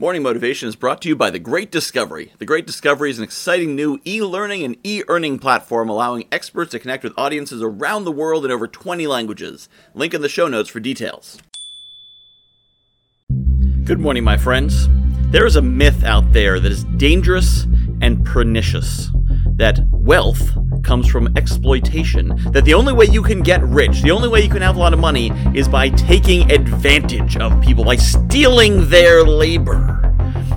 Morning 0.00 0.22
Motivation 0.22 0.66
is 0.66 0.76
brought 0.76 1.02
to 1.02 1.10
you 1.10 1.14
by 1.14 1.28
The 1.28 1.38
Great 1.38 1.70
Discovery. 1.70 2.32
The 2.38 2.46
Great 2.46 2.66
Discovery 2.66 3.10
is 3.10 3.18
an 3.18 3.24
exciting 3.24 3.76
new 3.76 4.00
e 4.06 4.22
learning 4.22 4.62
and 4.62 4.78
e 4.82 5.02
earning 5.08 5.38
platform 5.38 5.90
allowing 5.90 6.26
experts 6.32 6.70
to 6.70 6.78
connect 6.78 7.04
with 7.04 7.12
audiences 7.18 7.62
around 7.62 8.04
the 8.04 8.10
world 8.10 8.46
in 8.46 8.50
over 8.50 8.66
20 8.66 9.06
languages. 9.06 9.68
Link 9.92 10.14
in 10.14 10.22
the 10.22 10.28
show 10.30 10.48
notes 10.48 10.70
for 10.70 10.80
details. 10.80 11.36
Good 13.84 14.00
morning, 14.00 14.24
my 14.24 14.38
friends. 14.38 14.88
There 15.32 15.44
is 15.44 15.56
a 15.56 15.60
myth 15.60 16.02
out 16.02 16.32
there 16.32 16.58
that 16.60 16.72
is 16.72 16.84
dangerous 16.96 17.64
and 18.00 18.24
pernicious 18.24 19.10
that 19.56 19.80
wealth 19.92 20.56
comes 20.82 21.08
from 21.08 21.36
exploitation. 21.36 22.34
That 22.52 22.64
the 22.64 22.74
only 22.74 22.92
way 22.92 23.06
you 23.06 23.22
can 23.22 23.42
get 23.42 23.62
rich, 23.62 24.02
the 24.02 24.10
only 24.10 24.28
way 24.28 24.42
you 24.42 24.48
can 24.48 24.62
have 24.62 24.76
a 24.76 24.78
lot 24.78 24.92
of 24.92 24.98
money, 24.98 25.30
is 25.54 25.68
by 25.68 25.90
taking 25.90 26.50
advantage 26.50 27.36
of 27.36 27.60
people, 27.62 27.84
by 27.84 27.96
stealing 27.96 28.88
their 28.88 29.22
labor. 29.22 29.96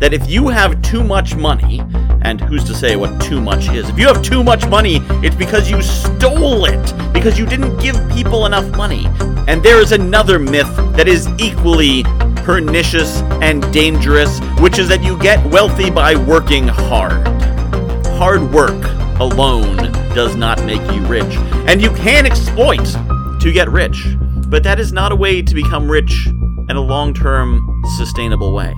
That 0.00 0.14
if 0.14 0.28
you 0.30 0.48
have 0.48 0.80
too 0.82 1.02
much 1.02 1.34
money, 1.34 1.80
and 2.22 2.40
who's 2.40 2.64
to 2.64 2.74
say 2.74 2.96
what 2.96 3.20
too 3.20 3.40
much 3.40 3.68
is? 3.70 3.88
If 3.88 3.98
you 3.98 4.06
have 4.06 4.22
too 4.22 4.44
much 4.44 4.66
money, 4.68 5.00
it's 5.24 5.36
because 5.36 5.70
you 5.70 5.82
stole 5.82 6.64
it, 6.64 7.12
because 7.12 7.38
you 7.38 7.46
didn't 7.46 7.78
give 7.78 7.96
people 8.10 8.46
enough 8.46 8.68
money. 8.76 9.06
And 9.48 9.62
there 9.62 9.80
is 9.80 9.92
another 9.92 10.38
myth 10.38 10.74
that 10.96 11.08
is 11.08 11.28
equally 11.38 12.04
pernicious 12.44 13.22
and 13.42 13.62
dangerous, 13.72 14.40
which 14.60 14.78
is 14.78 14.88
that 14.88 15.02
you 15.02 15.18
get 15.18 15.44
wealthy 15.46 15.90
by 15.90 16.16
working 16.16 16.68
hard. 16.68 17.26
Hard 18.18 18.52
work 18.52 18.84
alone 19.20 19.87
does 20.14 20.36
not 20.36 20.64
make 20.64 20.80
you 20.92 21.04
rich. 21.06 21.36
And 21.66 21.82
you 21.82 21.90
can 21.90 22.26
exploit 22.26 22.84
to 23.40 23.52
get 23.52 23.68
rich, 23.68 24.04
but 24.48 24.62
that 24.64 24.80
is 24.80 24.92
not 24.92 25.12
a 25.12 25.16
way 25.16 25.42
to 25.42 25.54
become 25.54 25.90
rich 25.90 26.26
in 26.68 26.76
a 26.76 26.80
long 26.80 27.14
term, 27.14 27.82
sustainable 27.96 28.52
way. 28.52 28.74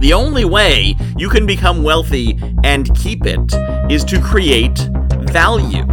The 0.00 0.12
only 0.14 0.44
way 0.44 0.96
you 1.16 1.28
can 1.28 1.46
become 1.46 1.82
wealthy 1.82 2.38
and 2.64 2.94
keep 2.96 3.26
it 3.26 3.52
is 3.90 4.04
to 4.04 4.20
create 4.20 4.78
value, 5.32 5.86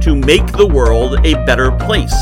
to 0.00 0.14
make 0.14 0.46
the 0.52 0.66
world 0.66 1.24
a 1.24 1.34
better 1.46 1.70
place, 1.70 2.14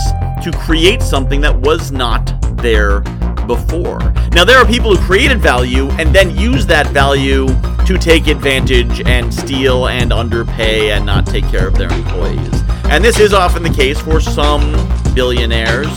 to 0.43 0.53
create 0.53 1.03
something 1.03 1.41
that 1.41 1.57
was 1.57 1.91
not 1.91 2.35
there 2.59 3.01
before. 3.47 3.99
Now, 4.33 4.45
there 4.45 4.59
are 4.59 4.67
people 4.67 4.95
who 4.95 5.05
created 5.05 5.41
value 5.41 5.89
and 5.93 6.15
then 6.15 6.37
use 6.37 6.67
that 6.67 6.87
value 6.89 7.47
to 7.93 7.99
take 7.99 8.27
advantage 8.27 9.03
and 9.03 9.33
steal 9.33 9.89
and 9.89 10.15
underpay 10.15 10.93
and 10.93 11.05
not 11.05 11.27
take 11.27 11.47
care 11.49 11.69
of 11.69 11.75
their 11.75 11.93
employees. 11.93 12.63
And 12.85 13.05
this 13.05 13.21
is 13.21 13.35
often 13.35 13.63
the 13.63 13.71
case 13.71 14.01
for 14.01 14.19
some 14.19 14.73
billionaires, 15.15 15.91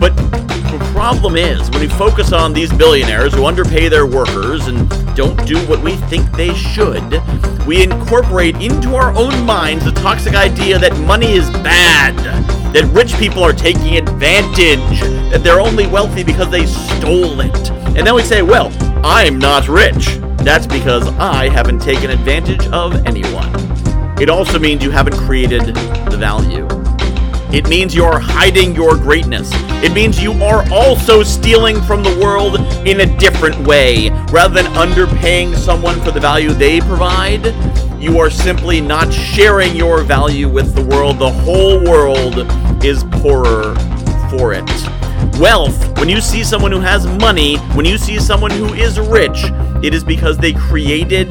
but 0.00 0.16
the 0.16 0.90
problem 0.92 1.36
is 1.36 1.70
when 1.70 1.80
we 1.80 1.88
focus 1.88 2.32
on 2.32 2.52
these 2.52 2.72
billionaires 2.72 3.32
who 3.32 3.46
underpay 3.46 3.88
their 3.88 4.06
workers 4.06 4.66
and 4.66 4.88
don't 5.14 5.36
do 5.46 5.56
what 5.68 5.80
we 5.82 5.94
think 6.08 6.28
they 6.32 6.52
should, 6.52 7.22
we 7.64 7.82
incorporate 7.82 8.56
into 8.56 8.96
our 8.96 9.14
own 9.14 9.44
minds 9.44 9.84
the 9.84 9.92
toxic 9.92 10.34
idea 10.34 10.80
that 10.80 10.98
money 11.00 11.32
is 11.32 11.48
bad, 11.50 12.16
that 12.74 12.84
rich 12.92 13.14
people 13.18 13.44
are 13.44 13.52
taking 13.52 13.96
advantage, 13.96 15.00
that 15.30 15.42
they're 15.44 15.60
only 15.60 15.86
wealthy 15.86 16.24
because 16.24 16.50
they 16.50 16.66
stole 16.66 17.40
it. 17.40 17.70
And 17.70 18.04
then 18.04 18.16
we 18.16 18.22
say, 18.22 18.42
well, 18.42 18.72
I'm 19.04 19.38
not 19.38 19.68
rich. 19.68 20.18
That's 20.38 20.66
because 20.66 21.08
I 21.18 21.48
haven't 21.48 21.80
taken 21.80 22.10
advantage 22.10 22.66
of 22.68 22.94
anyone. 23.06 23.50
It 24.20 24.28
also 24.30 24.58
means 24.58 24.82
you 24.82 24.90
haven't 24.90 25.16
created 25.16 25.62
the 25.62 26.16
value. 26.18 26.66
It 27.52 27.68
means 27.68 27.94
you 27.94 28.04
are 28.04 28.18
hiding 28.18 28.74
your 28.74 28.96
greatness. 28.96 29.50
It 29.82 29.92
means 29.92 30.20
you 30.20 30.32
are 30.42 30.64
also 30.70 31.22
stealing 31.22 31.80
from 31.82 32.02
the 32.02 32.18
world 32.20 32.58
in 32.86 33.00
a 33.00 33.18
different 33.18 33.56
way. 33.66 34.10
Rather 34.32 34.62
than 34.62 34.72
underpaying 34.72 35.54
someone 35.54 36.00
for 36.00 36.10
the 36.10 36.20
value 36.20 36.50
they 36.50 36.80
provide, 36.80 37.46
you 38.00 38.18
are 38.18 38.30
simply 38.30 38.80
not 38.80 39.12
sharing 39.12 39.76
your 39.76 40.02
value 40.02 40.48
with 40.48 40.74
the 40.74 40.82
world. 40.82 41.18
The 41.18 41.30
whole 41.30 41.82
world 41.84 42.46
is 42.84 43.04
poorer 43.04 43.74
for 44.30 44.52
it. 44.52 44.85
Wealth, 45.38 45.98
when 45.98 46.08
you 46.08 46.22
see 46.22 46.42
someone 46.42 46.72
who 46.72 46.80
has 46.80 47.06
money, 47.06 47.56
when 47.74 47.84
you 47.84 47.98
see 47.98 48.18
someone 48.18 48.50
who 48.50 48.72
is 48.72 48.98
rich, 48.98 49.44
it 49.82 49.92
is 49.92 50.02
because 50.02 50.38
they 50.38 50.54
created 50.54 51.28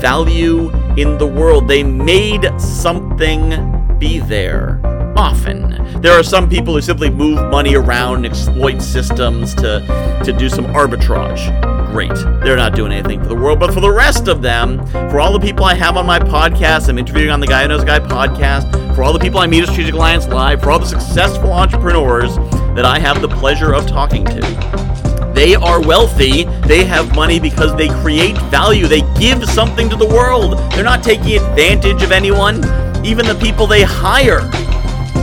value 0.00 0.70
in 0.96 1.18
the 1.18 1.26
world. 1.26 1.66
They 1.66 1.82
made 1.82 2.48
something 2.60 3.98
be 3.98 4.20
there 4.20 4.80
often. 5.16 6.00
There 6.00 6.12
are 6.12 6.22
some 6.22 6.48
people 6.48 6.74
who 6.74 6.80
simply 6.80 7.10
move 7.10 7.50
money 7.50 7.74
around 7.74 8.18
and 8.18 8.26
exploit 8.26 8.80
systems 8.80 9.52
to, 9.56 9.80
to 10.24 10.32
do 10.32 10.48
some 10.48 10.66
arbitrage. 10.66 11.44
Great. 11.90 12.14
They're 12.44 12.56
not 12.56 12.76
doing 12.76 12.92
anything 12.92 13.20
for 13.20 13.26
the 13.26 13.34
world. 13.34 13.58
But 13.58 13.74
for 13.74 13.80
the 13.80 13.90
rest 13.90 14.28
of 14.28 14.42
them, 14.42 14.86
for 15.10 15.18
all 15.18 15.32
the 15.32 15.44
people 15.44 15.64
I 15.64 15.74
have 15.74 15.96
on 15.96 16.06
my 16.06 16.20
podcast, 16.20 16.88
I'm 16.88 16.98
interviewing 16.98 17.30
on 17.30 17.40
the 17.40 17.48
Guy 17.48 17.62
Who 17.62 17.68
Knows 17.68 17.82
Guy 17.82 17.98
podcast, 17.98 18.94
for 18.94 19.02
all 19.02 19.12
the 19.12 19.18
people 19.18 19.40
I 19.40 19.48
meet 19.48 19.64
at 19.64 19.70
Strategic 19.70 19.94
Alliance 19.94 20.28
Live, 20.28 20.62
for 20.62 20.70
all 20.70 20.78
the 20.78 20.86
successful 20.86 21.52
entrepreneurs 21.52 22.36
that 22.74 22.84
I 22.84 22.98
have 22.98 23.20
the 23.20 23.28
pleasure 23.28 23.74
of 23.74 23.86
talking 23.86 24.24
to. 24.26 25.32
They 25.34 25.54
are 25.54 25.80
wealthy. 25.80 26.44
They 26.66 26.84
have 26.84 27.14
money 27.14 27.38
because 27.40 27.76
they 27.76 27.88
create 27.88 28.36
value. 28.50 28.86
They 28.86 29.02
give 29.18 29.44
something 29.48 29.88
to 29.90 29.96
the 29.96 30.06
world. 30.06 30.58
They're 30.72 30.84
not 30.84 31.02
taking 31.02 31.36
advantage 31.36 32.02
of 32.02 32.12
anyone, 32.12 32.56
even 33.04 33.26
the 33.26 33.38
people 33.40 33.66
they 33.66 33.82
hire 33.82 34.48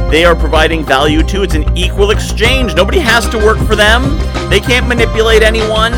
they 0.09 0.23
are 0.23 0.35
providing 0.35 0.85
value 0.85 1.21
to. 1.23 1.43
It's 1.43 1.53
an 1.53 1.77
equal 1.77 2.11
exchange. 2.11 2.73
Nobody 2.75 2.99
has 2.99 3.27
to 3.27 3.37
work 3.37 3.57
for 3.67 3.75
them, 3.75 4.03
they 4.49 4.61
can't 4.61 4.87
manipulate 4.87 5.43
anyone. 5.43 5.91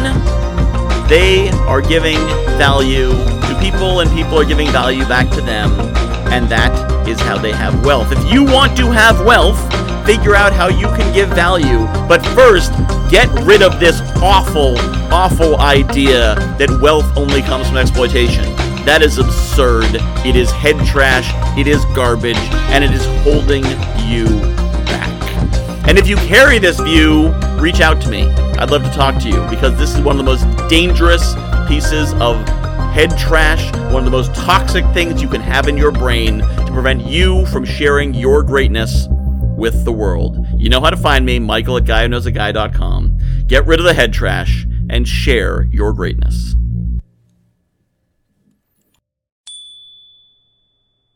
They 1.07 1.49
are 1.67 1.81
giving 1.81 2.17
value 2.57 3.09
to 3.09 3.57
people, 3.61 3.99
and 3.99 4.09
people 4.11 4.39
are 4.39 4.45
giving 4.45 4.67
value 4.71 5.05
back 5.05 5.29
to 5.31 5.41
them. 5.41 5.71
And 6.31 6.49
that 6.49 7.07
is 7.07 7.19
how 7.19 7.37
they 7.37 7.51
have 7.51 7.85
wealth. 7.85 8.11
If 8.11 8.33
you 8.33 8.43
want 8.43 8.75
to 8.77 8.91
have 8.91 9.23
wealth, 9.23 9.59
figure 10.09 10.34
out 10.34 10.52
how 10.52 10.68
you 10.68 10.88
can 10.88 11.14
give 11.14 11.30
value. 11.30 11.86
But 12.08 12.25
first, 12.34 12.72
get 13.12 13.30
rid 13.44 13.62
of 13.62 13.80
this 13.80 14.02
awful, 14.24 14.75
awful 15.14 15.59
idea 15.59 16.34
that 16.58 16.80
wealth 16.81 17.16
only 17.16 17.44
comes 17.44 17.68
from 17.68 17.78
exploitation. 17.78 18.44
That 18.86 19.03
is 19.03 19.20
absurd. 19.20 19.86
It 20.25 20.36
is 20.36 20.50
head 20.50 20.84
trash, 20.84 21.30
it 21.56 21.68
is 21.68 21.86
garbage, 21.94 22.42
and 22.74 22.84
it 22.84 22.90
is 22.90 23.06
holding 23.22 23.64
you 24.09 24.25
back. 24.90 25.88
And 25.88 26.00
if 26.00 26.08
you 26.08 26.16
carry 26.16 26.58
this 26.58 26.80
view, 26.80 27.30
reach 27.59 27.80
out 27.80 28.02
to 28.02 28.09
me. 28.09 28.31
I'd 28.58 28.72
love 28.72 28.84
to 28.86 28.90
talk 28.90 29.22
to 29.22 29.30
you 29.30 29.47
because 29.47 29.78
this 29.78 29.94
is 29.94 30.02
one 30.02 30.20
of 30.20 30.26
the 30.26 30.31
most 30.31 30.70
dangerous 30.70 31.36
pieces 31.68 32.14
of 32.14 32.36
head 32.94 33.16
trash, 33.16 33.72
one 33.94 33.97
of 33.97 34.06
the 34.06 34.18
most 34.18 34.34
toxic 34.34 34.84
things 34.91 35.22
you 35.22 35.30
can 35.30 35.41
have 35.41 35.68
in 35.68 35.78
your 35.78 35.91
brain 35.91 36.40
to 36.40 36.70
prevent 36.74 37.06
you 37.06 37.46
from 37.46 37.64
sharing 37.64 38.16
your 38.16 38.41
greatness 38.41 39.08
with 39.59 39.86
the 39.86 39.92
world. 39.92 40.47
You 40.58 40.70
know 40.70 40.81
how 40.81 40.90
to 40.90 40.97
find 40.97 41.25
me, 41.25 41.38
Michael 41.38 41.78
at 41.78 41.84
guywhoknowsaguy.com. 41.84 43.46
Get 43.46 43.68
rid 43.68 43.80
of 43.80 43.86
the 43.86 43.94
head 43.94 44.14
trash 44.14 44.66
and 44.90 45.08
share 45.08 45.68
your 45.72 45.94
greatness. 45.94 46.56